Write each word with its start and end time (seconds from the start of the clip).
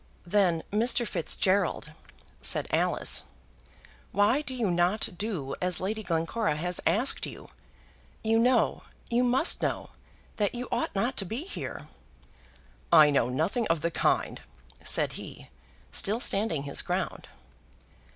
"Then, 0.25 0.63
Mr. 0.71 1.05
Fitzgerald," 1.07 1.91
said 2.41 2.65
Alice, 2.71 3.21
"why 4.11 4.41
do 4.41 4.55
you 4.55 4.71
not 4.71 5.09
do 5.15 5.53
as 5.61 5.79
Lady 5.79 6.01
Glencora 6.01 6.55
has 6.55 6.81
asked 6.87 7.27
you? 7.27 7.49
You 8.23 8.39
know 8.39 8.81
you 9.11 9.23
must 9.23 9.61
know, 9.61 9.91
that 10.37 10.55
you 10.55 10.67
ought 10.71 10.95
not 10.95 11.17
to 11.17 11.25
be 11.25 11.43
here." 11.43 11.87
"I 12.91 13.11
know 13.11 13.29
nothing 13.29 13.67
of 13.67 13.81
the 13.81 13.91
kind," 13.91 14.41
said 14.83 15.13
he, 15.21 15.49
still 15.91 16.19
standing 16.19 16.63
his 16.63 16.81
ground. 16.81 17.27